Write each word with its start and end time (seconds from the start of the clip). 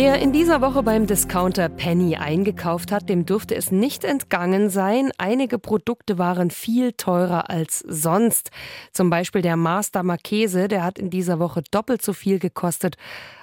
Wer 0.00 0.20
in 0.20 0.32
dieser 0.32 0.60
Woche 0.60 0.84
beim 0.84 1.08
Discounter 1.08 1.68
Penny 1.68 2.14
eingekauft 2.14 2.92
hat, 2.92 3.08
dem 3.08 3.26
dürfte 3.26 3.56
es 3.56 3.72
nicht 3.72 4.04
entgangen 4.04 4.70
sein. 4.70 5.10
Einige 5.18 5.58
Produkte 5.58 6.18
waren 6.18 6.52
viel 6.52 6.92
teurer 6.92 7.50
als 7.50 7.80
sonst. 7.80 8.52
Zum 8.92 9.10
Beispiel 9.10 9.42
der 9.42 9.56
Master 9.56 10.04
Marchese, 10.04 10.68
der 10.68 10.84
hat 10.84 11.00
in 11.00 11.10
dieser 11.10 11.40
Woche 11.40 11.64
doppelt 11.72 12.00
so 12.00 12.12
viel 12.12 12.38
gekostet 12.38 12.96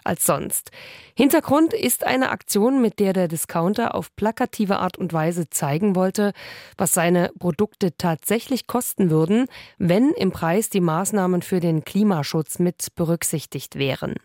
als 0.05 0.25
sonst. 0.25 0.71
Hintergrund 1.13 1.73
ist 1.73 2.05
eine 2.05 2.29
Aktion, 2.29 2.81
mit 2.81 2.99
der 2.99 3.11
der 3.11 3.27
Discounter 3.27 3.93
auf 3.93 4.15
plakative 4.15 4.79
Art 4.79 4.97
und 4.97 5.11
Weise 5.11 5.49
zeigen 5.49 5.93
wollte, 5.97 6.31
was 6.77 6.93
seine 6.93 7.31
Produkte 7.37 7.97
tatsächlich 7.97 8.65
kosten 8.65 9.09
würden, 9.09 9.47
wenn 9.77 10.11
im 10.11 10.31
Preis 10.31 10.69
die 10.69 10.79
Maßnahmen 10.79 11.41
für 11.41 11.59
den 11.59 11.83
Klimaschutz 11.83 12.59
mit 12.59 12.95
berücksichtigt 12.95 13.75
wären. 13.75 14.15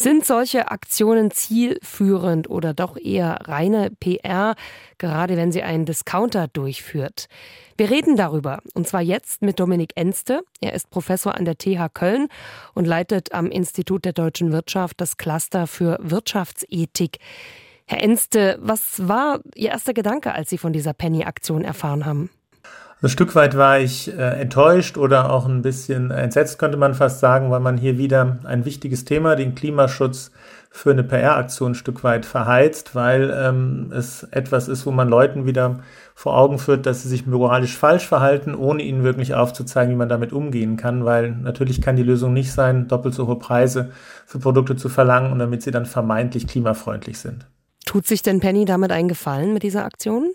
Sind 0.00 0.24
solche 0.24 0.70
Aktionen 0.70 1.32
zielführend 1.32 2.48
oder 2.48 2.72
doch 2.72 2.96
eher 2.96 3.36
reine 3.48 3.90
PR, 3.98 4.54
gerade 4.96 5.36
wenn 5.36 5.50
sie 5.50 5.64
einen 5.64 5.86
Discounter 5.86 6.46
durchführt? 6.46 7.26
Wir 7.76 7.90
reden 7.90 8.14
darüber, 8.14 8.60
und 8.74 8.86
zwar 8.86 9.02
jetzt 9.02 9.42
mit 9.42 9.58
Dominik 9.58 9.92
Enste. 9.96 10.42
Er 10.60 10.72
ist 10.72 10.90
Professor 10.90 11.34
an 11.34 11.44
der 11.44 11.58
TH 11.58 11.92
Köln 11.92 12.28
und 12.74 12.86
leitet 12.86 13.32
am 13.32 13.50
Institut 13.50 14.04
der 14.04 14.12
deutschen 14.12 14.52
Wirtschaft 14.52 15.00
das 15.00 15.16
Cluster 15.16 15.66
für 15.66 15.98
Wirtschaftsethik. 16.00 17.18
Herr 17.86 18.00
Enste, 18.00 18.56
was 18.60 19.08
war 19.08 19.40
Ihr 19.56 19.70
erster 19.70 19.94
Gedanke, 19.94 20.32
als 20.32 20.48
Sie 20.48 20.58
von 20.58 20.72
dieser 20.72 20.92
Penny-Aktion 20.92 21.64
erfahren 21.64 22.06
haben? 22.06 22.30
Ein 23.00 23.08
Stück 23.10 23.36
weit 23.36 23.56
war 23.56 23.78
ich 23.78 24.08
äh, 24.08 24.40
enttäuscht 24.40 24.98
oder 24.98 25.30
auch 25.30 25.46
ein 25.46 25.62
bisschen 25.62 26.10
entsetzt, 26.10 26.58
könnte 26.58 26.76
man 26.76 26.94
fast 26.94 27.20
sagen, 27.20 27.48
weil 27.50 27.60
man 27.60 27.76
hier 27.76 27.96
wieder 27.96 28.38
ein 28.42 28.64
wichtiges 28.64 29.04
Thema, 29.04 29.36
den 29.36 29.54
Klimaschutz, 29.54 30.32
für 30.70 30.90
eine 30.90 31.02
PR-Aktion 31.02 31.72
ein 31.72 31.74
Stück 31.74 32.04
weit 32.04 32.26
verheizt, 32.26 32.94
weil 32.94 33.34
ähm, 33.34 33.90
es 33.92 34.22
etwas 34.24 34.68
ist, 34.68 34.84
wo 34.86 34.90
man 34.90 35.08
Leuten 35.08 35.46
wieder 35.46 35.80
vor 36.14 36.36
Augen 36.36 36.58
führt, 36.58 36.86
dass 36.86 37.02
sie 37.02 37.08
sich 37.08 37.26
moralisch 37.26 37.76
falsch 37.76 38.06
verhalten, 38.06 38.54
ohne 38.54 38.82
ihnen 38.82 39.02
wirklich 39.02 39.34
aufzuzeigen, 39.34 39.92
wie 39.94 39.98
man 39.98 40.08
damit 40.08 40.32
umgehen 40.32 40.76
kann, 40.76 41.04
weil 41.04 41.32
natürlich 41.32 41.80
kann 41.80 41.96
die 41.96 42.02
Lösung 42.02 42.32
nicht 42.32 42.52
sein, 42.52 42.86
doppelt 42.86 43.14
so 43.14 43.26
hohe 43.26 43.38
Preise 43.38 43.90
für 44.26 44.38
Produkte 44.38 44.76
zu 44.76 44.88
verlangen 44.88 45.32
und 45.32 45.38
damit 45.38 45.62
sie 45.62 45.70
dann 45.70 45.86
vermeintlich 45.86 46.46
klimafreundlich 46.46 47.18
sind. 47.18 47.46
Tut 47.86 48.06
sich 48.06 48.22
denn 48.22 48.40
Penny 48.40 48.64
damit 48.64 48.92
einen 48.92 49.08
Gefallen 49.08 49.54
mit 49.54 49.62
dieser 49.62 49.84
Aktion? 49.84 50.32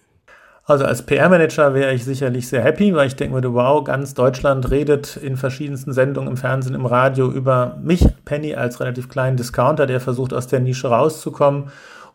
Also 0.66 0.86
als 0.86 1.02
PR-Manager 1.02 1.74
wäre 1.74 1.94
ich 1.94 2.06
sicherlich 2.06 2.48
sehr 2.48 2.62
happy, 2.64 2.96
weil 2.96 3.08
ich 3.08 3.18
denke 3.18 3.34
würde, 3.34 3.54
wow, 3.54 3.84
ganz 3.84 4.14
Deutschland 4.14 4.72
redet 4.72 5.18
in 5.18 5.36
verschiedensten 5.36 5.92
Sendungen 5.92 6.30
im 6.30 6.38
Fernsehen, 6.38 6.74
im 6.74 6.86
Radio 6.86 7.30
über 7.30 7.78
mich, 7.84 8.08
Penny, 8.24 8.56
als 8.56 8.80
relativ 8.80 9.10
kleinen 9.10 9.36
Discounter, 9.36 9.88
der 9.88 10.00
versucht, 10.00 10.34
aus 10.34 10.48
der 10.48 10.62
Nische 10.62 10.88
rauszukommen. 10.88 11.66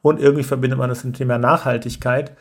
Und 0.00 0.18
irgendwie 0.18 0.44
verbindet 0.44 0.78
man 0.78 0.88
das 0.88 1.04
mit 1.04 1.14
dem 1.14 1.18
Thema 1.18 1.36
Nachhaltigkeit. 1.36 2.32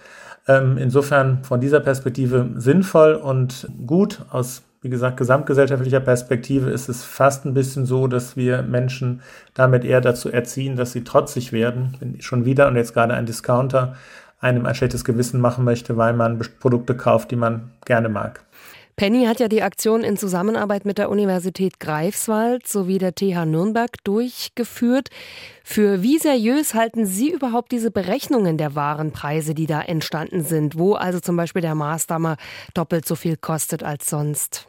Ähm, 0.48 0.78
insofern 0.78 1.44
von 1.44 1.60
dieser 1.60 1.82
Perspektive 1.82 2.52
sinnvoll 2.56 3.16
und 3.16 3.68
gut. 3.86 4.22
Aus, 4.30 4.64
wie 4.82 4.90
gesagt, 4.90 5.18
gesamtgesellschaftlicher 5.18 6.00
Perspektive 6.00 6.70
ist 6.70 6.88
es 6.88 7.04
fast 7.04 7.46
ein 7.46 7.54
bisschen 7.54 7.86
so, 7.86 8.08
dass 8.08 8.38
wir 8.38 8.62
Menschen 8.62 9.22
damit 9.54 9.84
eher 9.84 10.00
dazu 10.00 10.32
erziehen, 10.32 10.78
dass 10.78 10.94
sie 10.94 11.04
trotzig 11.04 11.52
werden. 11.52 11.98
Wenn 12.00 12.22
schon 12.22 12.46
wieder 12.46 12.70
und 12.70 12.78
jetzt 12.78 12.94
gerade 12.94 13.14
ein 13.14 13.26
Discounter 13.26 13.96
einem 14.40 14.66
ein 14.66 14.76
schlechtes 14.76 15.04
Gewissen 15.04 15.42
machen 15.42 15.64
möchte, 15.64 15.98
weil 15.98 16.14
man 16.14 16.40
Produkte 16.60 16.96
kauft, 16.96 17.32
die 17.32 17.36
man 17.36 17.72
gerne 17.86 18.10
mag. 18.10 18.42
Penny 19.00 19.26
hat 19.26 19.40
ja 19.40 19.48
die 19.48 19.62
Aktion 19.62 20.04
in 20.04 20.18
Zusammenarbeit 20.18 20.84
mit 20.84 20.98
der 20.98 21.12
Universität 21.12 21.80
Greifswald 21.80 22.66
sowie 22.66 22.98
der 22.98 23.14
TH 23.14 23.46
Nürnberg 23.46 23.92
durchgeführt. 24.04 25.10
Für 25.64 26.02
wie 26.02 26.18
seriös 26.18 26.74
halten 26.74 27.06
Sie 27.06 27.32
überhaupt 27.32 27.72
diese 27.72 27.92
Berechnungen 27.92 28.58
der 28.58 28.74
Warenpreise, 28.74 29.54
die 29.54 29.68
da 29.68 29.82
entstanden 29.82 30.44
sind, 30.44 30.80
wo 30.80 30.96
also 30.96 31.20
zum 31.20 31.38
Beispiel 31.38 31.62
der 31.62 31.76
Maßdammer 31.76 32.38
doppelt 32.74 33.08
so 33.08 33.14
viel 33.14 33.38
kostet 33.38 33.84
als 33.84 34.10
sonst? 34.10 34.68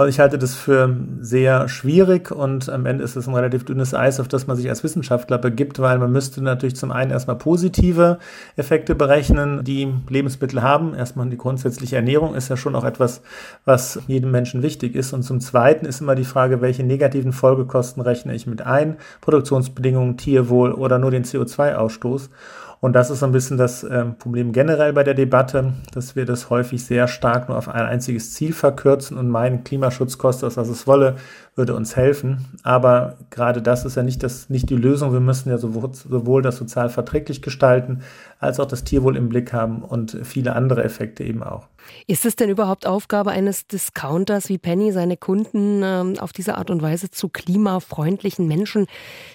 Also 0.00 0.08
ich 0.08 0.18
halte 0.18 0.38
das 0.38 0.54
für 0.54 0.96
sehr 1.20 1.68
schwierig 1.68 2.30
und 2.30 2.70
am 2.70 2.86
Ende 2.86 3.04
ist 3.04 3.16
es 3.16 3.28
ein 3.28 3.34
relativ 3.34 3.66
dünnes 3.66 3.92
Eis, 3.92 4.18
auf 4.18 4.28
das 4.28 4.46
man 4.46 4.56
sich 4.56 4.70
als 4.70 4.82
Wissenschaftler 4.82 5.36
begibt, 5.36 5.78
weil 5.78 5.98
man 5.98 6.10
müsste 6.10 6.42
natürlich 6.42 6.74
zum 6.74 6.90
einen 6.90 7.10
erstmal 7.10 7.36
positive 7.36 8.18
Effekte 8.56 8.94
berechnen, 8.94 9.62
die 9.62 9.92
Lebensmittel 10.08 10.62
haben. 10.62 10.94
Erstmal 10.94 11.28
die 11.28 11.36
grundsätzliche 11.36 11.96
Ernährung 11.96 12.34
ist 12.34 12.48
ja 12.48 12.56
schon 12.56 12.76
auch 12.76 12.84
etwas, 12.84 13.20
was 13.66 14.00
jedem 14.06 14.30
Menschen 14.30 14.62
wichtig 14.62 14.94
ist. 14.94 15.12
Und 15.12 15.22
zum 15.22 15.38
zweiten 15.38 15.84
ist 15.84 16.00
immer 16.00 16.14
die 16.14 16.24
Frage, 16.24 16.62
welche 16.62 16.82
negativen 16.82 17.34
Folgekosten 17.34 18.02
rechne 18.02 18.34
ich 18.34 18.46
mit 18.46 18.62
ein? 18.62 18.96
Produktionsbedingungen, 19.20 20.16
Tierwohl 20.16 20.72
oder 20.72 20.98
nur 20.98 21.10
den 21.10 21.24
CO2-Ausstoß. 21.24 22.30
Und 22.80 22.94
das 22.94 23.10
ist 23.10 23.18
so 23.18 23.26
ein 23.26 23.32
bisschen 23.32 23.58
das 23.58 23.84
äh, 23.84 24.06
Problem 24.06 24.52
generell 24.52 24.94
bei 24.94 25.04
der 25.04 25.12
Debatte, 25.12 25.74
dass 25.92 26.16
wir 26.16 26.24
das 26.24 26.48
häufig 26.48 26.82
sehr 26.82 27.08
stark 27.08 27.48
nur 27.48 27.58
auf 27.58 27.68
ein 27.68 27.84
einziges 27.84 28.32
Ziel 28.32 28.54
verkürzen 28.54 29.18
und 29.18 29.28
meinen, 29.28 29.64
Klimaschutz 29.64 30.16
kostet 30.16 30.48
es, 30.48 30.56
was 30.56 30.68
es 30.68 30.86
wolle, 30.86 31.16
würde 31.54 31.74
uns 31.74 31.94
helfen. 31.94 32.46
Aber 32.62 33.18
gerade 33.28 33.60
das 33.60 33.84
ist 33.84 33.96
ja 33.96 34.02
nicht, 34.02 34.22
das, 34.22 34.48
nicht 34.48 34.70
die 34.70 34.76
Lösung. 34.76 35.12
Wir 35.12 35.20
müssen 35.20 35.50
ja 35.50 35.58
sowohl, 35.58 35.92
sowohl 35.92 36.40
das 36.40 36.56
sozial 36.56 36.88
verträglich 36.88 37.42
gestalten, 37.42 38.00
als 38.38 38.58
auch 38.58 38.66
das 38.66 38.82
Tierwohl 38.82 39.16
im 39.16 39.28
Blick 39.28 39.52
haben 39.52 39.82
und 39.82 40.16
viele 40.22 40.56
andere 40.56 40.82
Effekte 40.82 41.22
eben 41.22 41.42
auch. 41.42 41.66
Ist 42.06 42.24
es 42.24 42.34
denn 42.36 42.48
überhaupt 42.48 42.86
Aufgabe 42.86 43.30
eines 43.30 43.66
Discounters 43.66 44.48
wie 44.48 44.58
Penny, 44.58 44.92
seine 44.92 45.18
Kunden 45.18 45.82
ähm, 45.84 46.18
auf 46.18 46.32
diese 46.32 46.56
Art 46.56 46.70
und 46.70 46.80
Weise 46.80 47.10
zu 47.10 47.28
klimafreundlichen 47.28 48.46
Menschen 48.48 48.86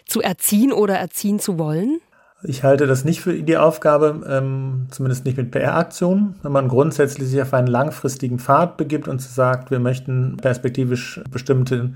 zu 0.08 0.22
erziehen 0.22 0.74
oder 0.74 0.98
erziehen 0.98 1.40
zu 1.40 1.60
wollen? 1.60 2.00
Ich 2.48 2.64
halte 2.64 2.86
das 2.86 3.06
nicht 3.06 3.22
für 3.22 3.34
die 3.34 3.58
Aufgabe, 3.58 4.22
ähm, 4.30 4.88
zumindest 4.92 5.26
nicht 5.26 5.38
mit 5.38 5.52
PR-Aktionen, 5.52 6.36
wenn 6.44 6.52
man 6.52 6.68
grundsätzlich 6.68 7.30
sich 7.30 7.42
auf 7.42 7.54
einen 7.54 7.68
langfristigen 7.68 8.40
Pfad 8.40 8.78
begibt 8.78 9.08
und 9.08 9.22
sagt, 9.22 9.72
wir 9.72 9.80
möchten 9.80 10.38
perspektivisch 10.38 11.22
bestimmte 11.32 11.92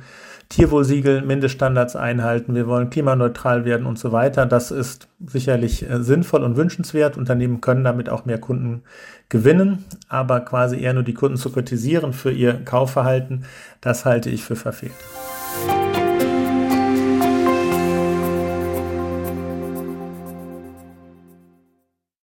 Tierwohlsiegel, 0.49 1.21
Mindeststandards 1.21 1.95
einhalten, 1.95 2.55
wir 2.55 2.65
wollen 2.65 2.89
klimaneutral 2.89 3.65
werden 3.65 3.85
und 3.85 3.99
so 3.99 4.11
weiter. 4.11 4.47
Das 4.47 4.71
ist 4.71 5.07
sicherlich 5.23 5.87
äh, 5.87 6.01
sinnvoll 6.01 6.43
und 6.43 6.57
wünschenswert. 6.57 7.17
Unternehmen 7.17 7.61
können 7.61 7.83
damit 7.83 8.09
auch 8.09 8.25
mehr 8.25 8.39
Kunden 8.39 8.81
gewinnen, 9.29 9.85
aber 10.07 10.39
quasi 10.39 10.79
eher 10.79 10.93
nur 10.93 11.03
die 11.03 11.13
Kunden 11.13 11.37
zu 11.37 11.51
kritisieren 11.51 12.13
für 12.13 12.31
ihr 12.31 12.53
Kaufverhalten, 12.65 13.45
das 13.81 14.05
halte 14.05 14.31
ich 14.31 14.43
für 14.43 14.55
verfehlt. 14.55 14.93